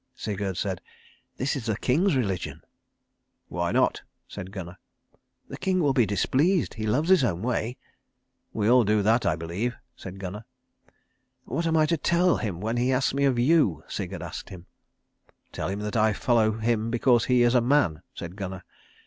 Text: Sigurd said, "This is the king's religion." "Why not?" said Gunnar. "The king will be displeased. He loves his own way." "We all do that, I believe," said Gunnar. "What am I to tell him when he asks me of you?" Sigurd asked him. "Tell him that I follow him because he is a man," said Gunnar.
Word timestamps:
Sigurd 0.15 0.57
said, 0.57 0.81
"This 1.37 1.55
is 1.55 1.67
the 1.67 1.77
king's 1.77 2.15
religion." 2.15 2.63
"Why 3.49 3.71
not?" 3.71 4.01
said 4.27 4.51
Gunnar. 4.51 4.79
"The 5.47 5.59
king 5.59 5.79
will 5.79 5.93
be 5.93 6.07
displeased. 6.07 6.73
He 6.73 6.87
loves 6.87 7.09
his 7.09 7.23
own 7.23 7.43
way." 7.43 7.77
"We 8.51 8.67
all 8.67 8.83
do 8.83 9.03
that, 9.03 9.27
I 9.27 9.35
believe," 9.35 9.75
said 9.95 10.17
Gunnar. 10.17 10.45
"What 11.45 11.67
am 11.67 11.77
I 11.77 11.85
to 11.85 11.97
tell 11.97 12.37
him 12.37 12.61
when 12.61 12.77
he 12.77 12.91
asks 12.91 13.13
me 13.13 13.25
of 13.25 13.37
you?" 13.37 13.83
Sigurd 13.87 14.23
asked 14.23 14.49
him. 14.49 14.65
"Tell 15.51 15.67
him 15.67 15.81
that 15.81 15.95
I 15.95 16.13
follow 16.13 16.53
him 16.53 16.89
because 16.89 17.25
he 17.25 17.43
is 17.43 17.53
a 17.53 17.61
man," 17.61 18.01
said 18.15 18.35
Gunnar. 18.35 18.63